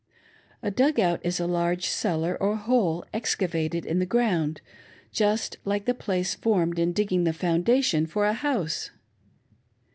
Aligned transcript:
A" 0.63 0.71
dug 0.71 0.99
out" 0.99 1.19
is 1.23 1.39
a 1.39 1.45
large 1.45 1.85
cellar, 1.85 2.35
or 2.41 2.55
hole, 2.55 3.05
excavated 3.13 3.85
in 3.85 3.99
the 3.99 4.07
ground, 4.07 4.59
just 5.11 5.57
like 5.63 5.85
the 5.85 5.93
place 5.93 6.33
formed 6.33 6.79
in 6.79 6.91
digging 6.91 7.23
the 7.23 7.33
foundation 7.33 8.07
for 8.07 8.25
a 8.25 8.33
house. 8.33 8.89